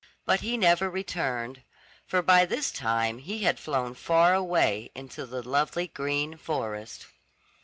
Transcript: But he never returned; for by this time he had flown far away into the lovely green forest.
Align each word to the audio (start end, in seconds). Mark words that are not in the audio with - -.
But 0.25 0.39
he 0.39 0.57
never 0.57 0.89
returned; 0.89 1.61
for 2.07 2.23
by 2.23 2.43
this 2.43 2.71
time 2.71 3.19
he 3.19 3.43
had 3.43 3.59
flown 3.59 3.93
far 3.93 4.33
away 4.33 4.89
into 4.95 5.27
the 5.27 5.47
lovely 5.47 5.89
green 5.89 6.37
forest. 6.37 7.05